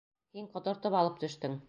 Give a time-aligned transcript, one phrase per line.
[0.37, 1.59] Һин ҡотортоп алып төштөң!